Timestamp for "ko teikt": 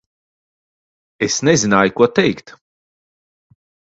1.99-2.53